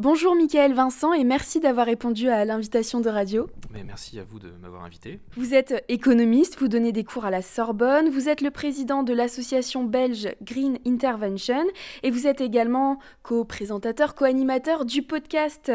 [0.00, 3.48] Bonjour Michael Vincent et merci d'avoir répondu à l'invitation de radio.
[3.72, 5.18] Mais merci à vous de m'avoir invité.
[5.32, 9.12] Vous êtes économiste, vous donnez des cours à la Sorbonne, vous êtes le président de
[9.12, 11.64] l'association belge Green Intervention
[12.04, 15.72] et vous êtes également co-présentateur, co-animateur du podcast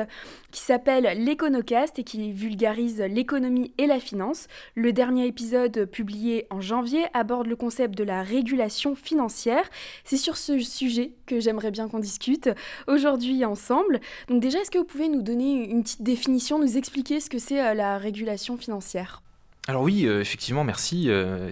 [0.52, 4.48] qui s'appelle l'Econocast et qui vulgarise l'économie et la finance.
[4.76, 9.70] Le dernier épisode publié en janvier aborde le concept de la régulation financière.
[10.06, 12.50] C'est sur ce sujet que j'aimerais bien qu'on discute
[12.88, 14.00] aujourd'hui ensemble.
[14.28, 17.40] Donc déjà, est-ce que vous pouvez nous donner une petite définition, nous expliquer ce que
[17.40, 19.22] c'est euh, la régulation financière?
[19.68, 21.06] Alors oui, euh, effectivement, merci.
[21.08, 21.52] Euh,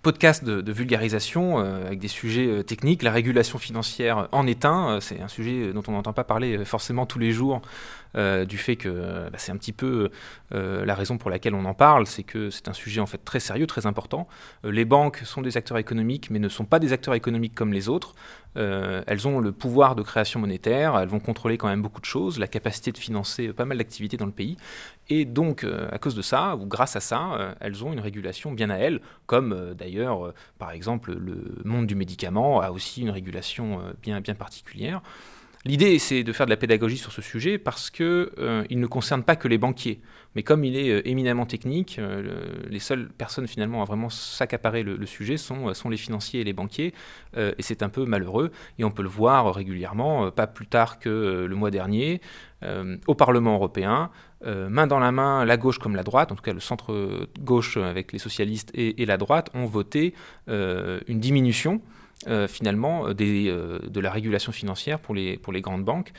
[0.00, 3.02] podcast de, vulgarisation avec des sujets techniques.
[3.02, 5.00] La régulation financière en est un.
[5.00, 7.60] c'est un sujet dont on n'entend pas parler forcément tous les jours
[8.16, 10.10] du fait que bah, c'est un petit peu
[10.52, 13.24] euh, la raison pour laquelle on en parle, c'est que c'est un sujet en fait
[13.24, 14.28] très sérieux, très important.
[14.64, 17.72] Euh, les banques sont des acteurs économiques, mais ne sont pas des acteurs économiques comme
[17.72, 18.14] les autres.
[18.54, 22.38] elles ont le pouvoir de création monétaire, elles vont contrôler quand même beaucoup de choses,
[22.38, 24.56] la capacité de financer pas mal d'activités dans le pays.
[25.10, 28.70] Et donc, à cause de ça, ou grâce à ça, elles ont une régulation bien
[28.70, 34.22] à elles, comme d'ailleurs, par exemple, le monde du médicament a aussi une régulation bien,
[34.22, 35.02] bien particulière.
[35.66, 39.24] L'idée, c'est de faire de la pédagogie sur ce sujet parce qu'il euh, ne concerne
[39.24, 40.00] pas que les banquiers.
[40.36, 44.84] Mais comme il est euh, éminemment technique, euh, les seules personnes finalement à vraiment s'accaparer
[44.84, 46.94] le, sujet sont, les financiers et les banquiers.
[47.36, 48.52] et c'est un peu malheureux.
[48.78, 52.20] Et on peut le voir régulièrement, pas plus tard que le mois dernier,
[53.06, 54.10] au Parlement européen.
[54.44, 57.76] main dans la main, la gauche comme la droite, en tout cas le centre gauche
[57.76, 60.14] avec les socialistes et la droite, ont voté
[60.48, 61.80] une diminution
[62.28, 66.12] euh, finalement euh, euh, de la régulation financière pour les, grandes banques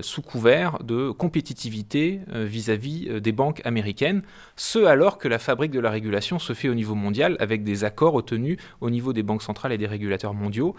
[0.00, 4.22] sous couvert de compétitivité vis-à-vis des banques américaines,
[4.56, 7.84] ce alors que la fabrique de la régulation se fait au niveau mondial avec des
[7.84, 10.74] accords obtenus au niveau des banques centrales et des régulateurs mondiaux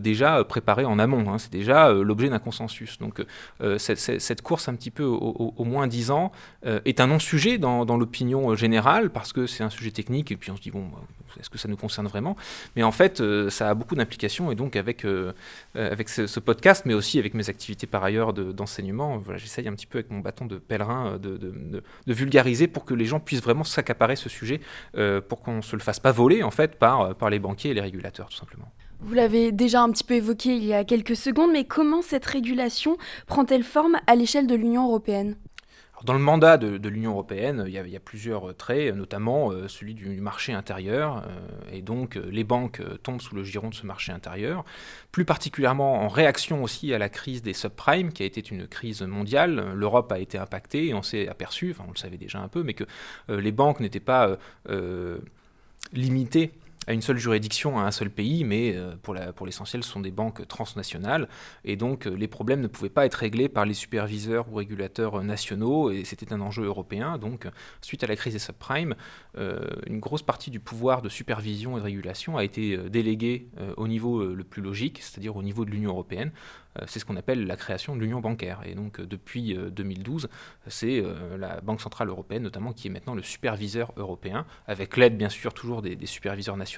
[0.00, 1.30] déjà préparés en amont.
[1.30, 1.38] Hein.
[1.38, 2.98] C'est déjà l'objet d'un consensus.
[2.98, 3.22] Donc
[3.76, 6.32] cette, course un petit peu au, moins 10 ans
[6.64, 10.50] est un non-sujet dans, dans l'opinion générale parce que c'est un sujet technique et puis
[10.50, 10.90] on se dit bon
[11.38, 12.36] est-ce que ça nous concerne vraiment?
[12.74, 15.32] Mais en fait, euh, ça a beaucoup d'implications et donc avec, euh,
[15.76, 19.72] euh, avec ce, podcast, mais aussi avec mes activités par ailleurs d'enseignement, voilà, j'essaye un
[19.72, 23.42] petit peu avec mon bâton de pèlerin de, de, vulgariser pour que les gens puissent
[23.42, 24.60] vraiment s'accaparer ce sujet,
[25.28, 27.74] pour qu'on ne se le fasse pas voler en fait par, par les banquiers et
[27.74, 28.70] les régulateurs tout simplement.
[29.00, 32.24] Vous l'avez déjà un petit peu évoqué il y a quelques secondes, mais comment cette
[32.24, 32.96] régulation
[33.26, 35.36] prend-elle forme à l'échelle de l'Union européenne?
[36.06, 40.20] Dans le mandat de, l'Union européenne, il y, a, plusieurs traits, notamment euh, celui du
[40.20, 44.12] marché intérieur, euh, et donc euh, les banques tombent sous le giron de ce marché
[44.12, 44.64] intérieur,
[45.10, 49.02] plus particulièrement en réaction aussi à la crise des subprimes, qui a été une crise
[49.02, 49.72] mondiale.
[49.74, 52.62] L'Europe a été impactée, et on s'est aperçu, enfin on le savait déjà un peu,
[52.62, 52.84] mais que
[53.28, 54.38] les banques n'étaient pas
[55.92, 56.52] limitées
[56.86, 60.10] à une seule juridiction, à un seul pays, mais euh, pour l'essentiel, ce sont des
[60.10, 61.28] banques transnationales,
[61.64, 65.22] et donc euh, les problèmes ne pouvaient pas être réglés par les superviseurs ou régulateurs
[65.22, 67.18] nationaux, et c'était un enjeu européen.
[67.18, 67.48] Donc,
[67.80, 68.94] suite à la crise des subprimes,
[69.36, 73.88] euh, une grosse partie du pouvoir de supervision et de régulation a été déléguée au
[73.88, 76.32] niveau le plus logique, c'est-à-dire au niveau de l'Union européenne,
[76.80, 78.60] euh, c'est ce qu'on appelle la création de l'union bancaire.
[78.64, 80.28] Et donc euh, depuis 2012, euh,
[80.68, 81.02] c'est
[81.38, 85.54] la Banque Centrale Européenne notamment qui est maintenant le superviseur européen, avec l'aide bien sûr
[85.54, 86.75] toujours des, superviseurs nationaux,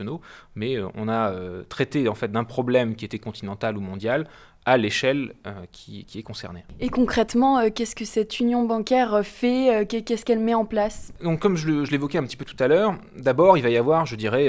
[0.55, 1.33] mais on a
[1.69, 4.27] traité en fait d'un problème qui était continental ou mondial
[4.69, 5.35] à l'échelle
[5.73, 6.65] qui, est concernée.
[6.81, 11.13] Et concrètement, qu'est-ce que cette union bancaire fait Qu'est-ce qu'elle met en place?
[11.23, 14.07] Donc, comme je l'évoquais un petit peu tout à l'heure, d'abord, il va y avoir,
[14.07, 14.49] je dirais,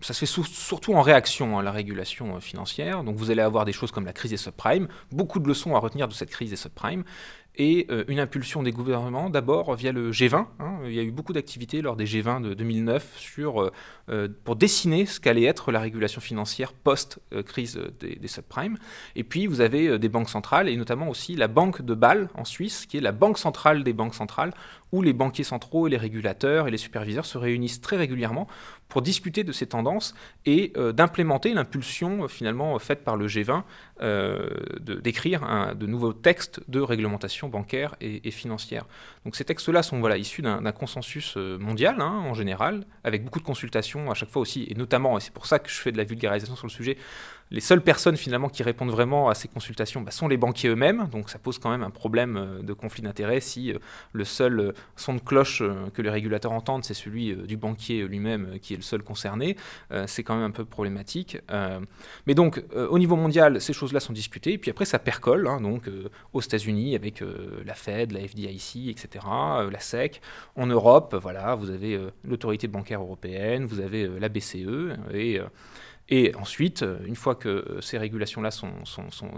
[0.00, 3.04] ça se fait surtout en réaction à la régulation financière.
[3.04, 5.78] Donc, vous allez avoir des choses comme la crise des subprimes, beaucoup de leçons à
[5.78, 7.04] retenir de cette crise des subprimes,
[7.56, 10.46] et euh, une impulsion des gouvernements, d'abord via le G20.
[10.58, 10.78] Hein.
[10.86, 13.72] il y a eu beaucoup d'activités lors des G20 de 2009 sur, euh,
[14.08, 18.78] euh, pour dessiner ce qu'allait être la régulation financière post-crise des, des, subprimes.
[19.16, 22.44] Et puis vous avez des banques centrales, et notamment aussi la Banque de Bâle en
[22.44, 24.52] Suisse, qui est la banque centrale des banques centrales,
[24.92, 28.46] où les banquiers centraux et les régulateurs et les superviseurs se réunissent très régulièrement
[28.90, 30.14] pour discuter de ces tendances
[30.44, 33.62] et d'implémenter l'impulsion finalement faite par le G20
[35.00, 38.86] d'écrire de nouveaux textes de réglementation bancaire et, financière.
[39.24, 43.38] Donc ces textes-là sont voilà, issus d'un consensus euh, mondial hein, en général, avec beaucoup
[43.38, 45.92] de consultations à chaque fois aussi, et notamment, et c'est pour ça que je fais
[45.92, 46.96] de la vulgarisation sur le sujet,
[47.52, 51.08] les seules personnes finalement qui répondent vraiment à ces consultations bah, sont les banquiers eux-mêmes,
[51.12, 53.78] donc ça pose quand même un problème euh, de conflit d'intérêts si euh,
[54.12, 55.62] le seul son de cloche
[55.92, 59.56] que les régulateurs entendent, c'est celui du banquier lui-même qui est le seul concerné,
[60.06, 61.38] c'est quand même un peu problématique.
[62.26, 65.60] mais donc au niveau mondial, ces choses-là sont discutées, et puis après ça percole, hein,
[65.60, 65.90] donc
[66.32, 67.22] aux États-Unis avec
[67.64, 69.24] la Fed, la FDIC, etc.,
[69.70, 70.20] la SEC.
[70.56, 75.40] En Europe, voilà, vous avez l'autorité bancaire européenne, vous avez la BCE, et
[76.14, 78.74] Et ensuite, une fois que ces régulations-là sont,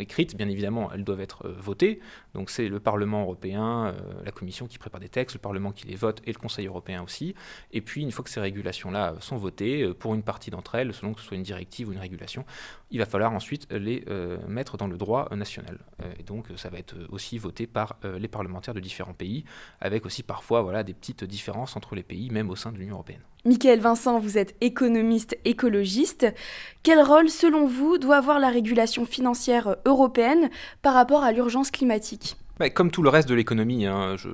[0.00, 2.00] écrites, bien évidemment, elles doivent être votées.
[2.34, 3.94] Donc c'est le Parlement européen,
[4.24, 7.04] la Commission qui prépare des textes, le Parlement qui les vote et le Conseil européen
[7.04, 7.36] aussi.
[7.70, 11.14] Et puis, une fois que ces régulations-là sont votées, pour une partie d'entre elles, selon
[11.14, 12.44] que ce soit une directive ou une régulation,
[12.90, 14.04] il va falloir ensuite les
[14.48, 15.78] mettre dans le droit national.
[16.18, 19.44] Et donc, ça va être aussi voté par les parlementaires de différents pays,
[19.80, 22.94] avec aussi parfois voilà, des petites différences entre les pays, même au sein de l'Union
[22.94, 23.22] européenne.
[23.44, 26.26] Michael Vincent, vous êtes économiste écologiste.
[26.82, 30.48] Quel rôle, selon vous, doit avoir la régulation financière européenne
[30.80, 32.36] par rapport à l'urgence climatique?
[32.58, 34.28] Bah, comme tout le reste de l'économie, hein, je,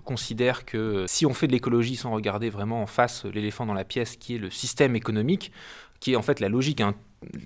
[0.00, 3.84] considère que si on fait de l'écologie sans regarder vraiment en face l'éléphant dans la
[3.84, 5.50] pièce qui est le système économique,
[5.98, 6.94] qui est en fait la logique, hein,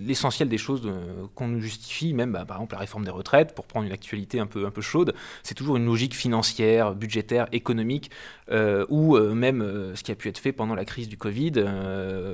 [0.01, 3.55] l'essentiel des choses euh, qu'on nous justifie, même bah, par exemple la réforme des retraites,
[3.55, 7.47] pour prendre une actualité un peu, un peu chaude, c'est toujours une logique financière, budgétaire,
[7.53, 8.11] économique,
[8.51, 11.53] euh, ou euh, même ce qui a pu être fait pendant la crise du Covid.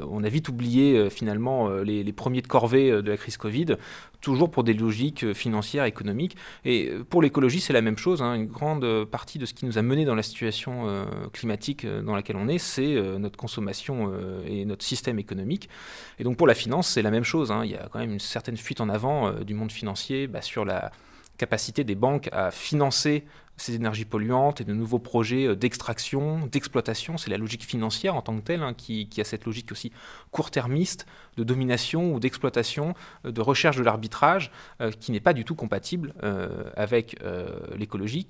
[0.08, 3.76] on a vite oublié finalement les, premiers de corvée de la crise Covid,
[4.20, 6.36] toujours pour des logiques financières, économiques.
[6.64, 8.22] Et pour l'écologie, c'est la même chose.
[8.22, 8.34] Hein.
[8.34, 12.36] Une grande partie de ce qui nous a mené dans la situation climatique dans laquelle
[12.36, 14.12] on est, c'est notre consommation
[14.46, 15.68] et notre système économique.
[16.18, 17.62] Et donc pour la finance, c'est la même chose Hein.
[17.64, 20.42] Il y a quand même une certaine fuite en avant euh, du monde financier bah,
[20.42, 20.92] sur la
[21.36, 23.24] capacité des banques à financer
[23.56, 27.16] ces énergies polluantes et de nouveaux projets euh, d'extraction, d'exploitation.
[27.18, 29.92] C'est la logique financière en tant que telle hein, qui, a cette logique aussi
[30.30, 31.06] court-termiste
[31.36, 35.54] de domination ou d'exploitation, euh, de recherche de l'arbitrage, euh, qui n'est pas du tout
[35.54, 36.14] compatible
[36.76, 37.16] avec
[37.76, 38.26] l'écologie,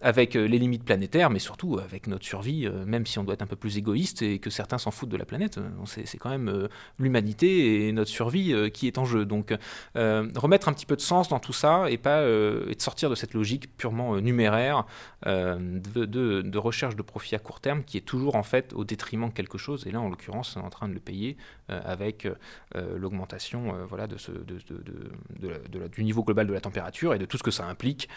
[0.00, 3.46] avec les limites planétaires, mais surtout avec notre survie, même si on doit être un
[3.46, 5.58] peu plus égoïste et que certains s'en foutent de la planète.
[5.84, 9.24] C'est quand même l'humanité et notre survie qui est en jeu.
[9.24, 9.54] Donc
[9.94, 13.14] remettre un petit peu de sens dans tout ça et, pas, et de sortir de
[13.14, 14.86] cette logique purement euh, numéraire
[15.26, 19.28] euh, de, recherche de profit à court terme qui est toujours en fait au détriment
[19.28, 19.86] de quelque chose.
[19.86, 21.36] Et là, en l'occurrence, on est en train de le payer
[21.70, 22.28] euh, avec
[22.74, 28.08] l'augmentation voilà, du niveau global de la température et de tout ce que ça implique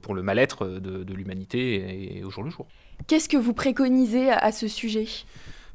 [0.00, 2.66] pour le mal-être de, l'humanité et, au jour le jour.
[3.06, 5.06] Qu'est-ce que vous préconisez à ce sujet?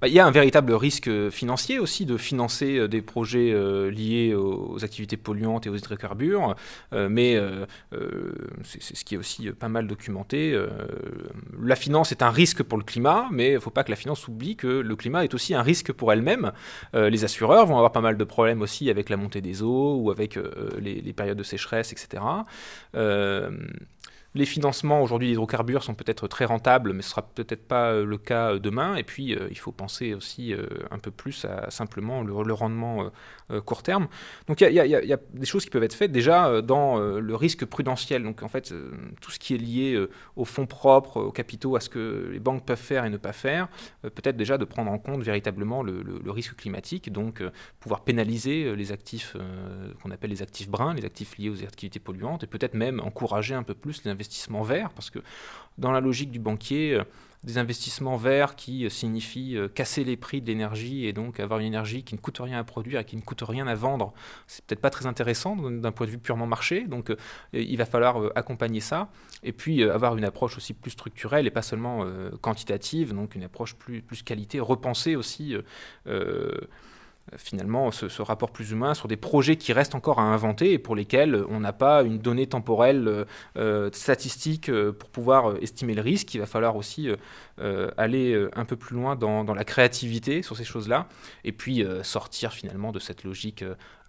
[0.04, 3.90] Bah, il y a un véritable risque financier aussi de financer euh, des projets euh,
[3.90, 6.58] liés aux activités polluantes et aux hydrocarbures,
[6.92, 7.40] euh, mais
[8.64, 10.62] c'est ce qui est aussi pas mal documenté.
[11.62, 13.96] la finance est un risque pour le climat, mais il ne faut pas que la
[13.96, 16.52] finance oublie que le climat est aussi un risque pour elle-même.
[16.94, 20.12] les assureurs vont avoir pas mal de problèmes aussi avec la montée des eaux ou
[20.12, 20.38] avec
[20.80, 22.24] les, périodes de sécheresse, etc.
[24.36, 28.18] Les financements aujourd'hui d'hydrocarbures sont peut-être très rentables, mais ce sera peut-être pas euh, le
[28.18, 28.96] cas euh, demain.
[28.96, 30.56] Et puis, euh, il faut penser aussi
[30.90, 33.10] un peu plus à simplement le, rendement
[33.66, 34.08] court terme.
[34.48, 38.24] Donc, il y, a des choses qui peuvent être faites déjà dans le risque prudentiel.
[38.24, 38.74] Donc, en fait,
[39.22, 42.66] tout ce qui est lié aux fonds propres, aux capitaux, à ce que les banques
[42.66, 43.70] peuvent faire et ne pas faire,
[44.02, 47.44] peut-être déjà de prendre en compte véritablement le, le risque climatique, donc
[47.80, 49.36] pouvoir pénaliser les actifs
[50.02, 53.56] qu'on appelle les actifs bruns, les actifs liés aux activités polluantes, et peut-être même encourager
[53.56, 55.20] un peu plus les investissements verts, parce que
[55.78, 57.04] dans la logique du banquier, euh,
[57.44, 61.60] des investissements verts qui euh, signifient euh, casser les prix de l'énergie et donc avoir
[61.60, 64.14] une énergie qui ne coûte rien à produire et qui ne coûte rien à vendre,
[64.48, 66.86] c'est peut-être pas très intéressant d'un point de vue purement marché.
[66.88, 67.14] Donc
[67.52, 69.10] il va falloir accompagner ça
[69.44, 72.06] et puis avoir une approche aussi plus structurelle et pas seulement
[72.40, 75.58] quantitative, donc une approche plus, plus qualité, repenser aussi
[77.38, 80.96] finalement ce, rapport plus humain sur des projets qui restent encore à inventer et pour
[80.96, 83.26] lesquels on n'a pas une donnée temporelle euh,
[83.58, 86.34] euh, statistique euh, pour pouvoir estimer le risque.
[86.34, 87.10] Il va falloir aussi
[87.98, 91.08] aller un peu plus loin dans, la créativité sur ces choses-là
[91.44, 93.64] et puis sortir finalement de cette logique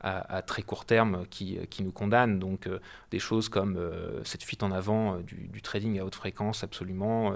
[0.05, 2.39] à, très court terme qui, nous condamne.
[2.39, 2.79] Donc euh,
[3.11, 7.35] des choses comme euh, cette fuite en avant euh, du, trading à haute fréquence, absolument.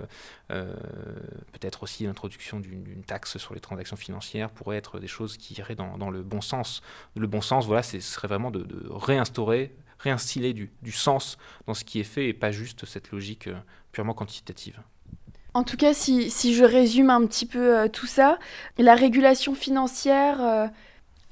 [0.48, 6.10] Peut-être aussi l'introduction d'une taxe sur les transactions financières pourrait être des choses qui dans,
[6.10, 6.82] le bon sens.
[7.16, 11.84] Le bon sens, voilà, ce serait vraiment de, réinstaurer, réinstiller du, du, sens dans ce
[11.84, 13.48] qui est fait et pas juste cette logique
[13.92, 14.80] purement quantitative.
[15.54, 18.38] En tout cas, si, si, je résume un petit peu tout ça,
[18.76, 20.70] la régulation financière,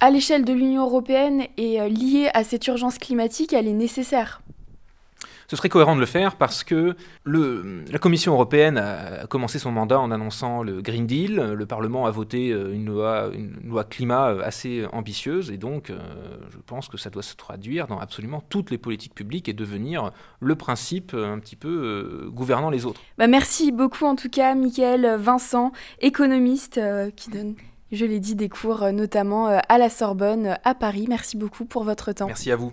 [0.00, 4.42] à l'échelle de l'Union européenne euh, liée à cette urgence climatique, elle est nécessaire.
[5.48, 9.70] Ce serait cohérent de le faire parce que le, la Commission européenne a commencé son
[9.70, 11.36] mandat en annonçant le Green Deal.
[11.36, 15.92] Le Parlement a voté euh, une loi, une loi climat euh, assez ambitieuse et donc
[16.50, 20.10] je pense que ça doit se traduire dans absolument toutes les politiques publiques et devenir
[20.40, 23.00] le principe un petit peu gouvernant les autres.
[23.18, 26.80] Bah merci beaucoup en tout cas, Michael Vincent, économiste
[27.16, 27.54] qui donne
[27.92, 31.06] je l'ai dit, des cours euh, notamment euh, à la Sorbonne, euh, à Paris.
[31.08, 32.26] Merci beaucoup pour votre temps.
[32.26, 32.72] Merci à vous.